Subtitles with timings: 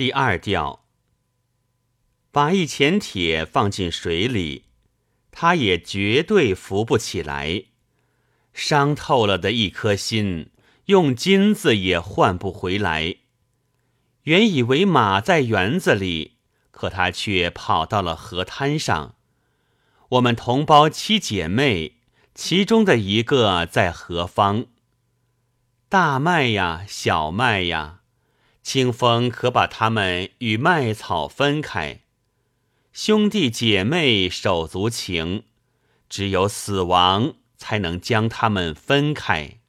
[0.00, 0.86] 第二调，
[2.32, 4.64] 把一钱铁放进水里，
[5.30, 7.64] 它也绝对浮不起来。
[8.54, 10.52] 伤透了的一颗心，
[10.86, 13.16] 用金子也换不回来。
[14.22, 16.38] 原以为马在园子里，
[16.70, 19.16] 可它却跑到了河滩上。
[20.12, 21.98] 我们同胞七姐妹，
[22.34, 24.64] 其中的一个在何方？
[25.90, 27.99] 大麦呀，小麦呀。
[28.62, 32.00] 清风可把他们与麦草分开，
[32.92, 35.44] 兄弟姐妹手足情，
[36.08, 39.59] 只有死亡才能将他们分开。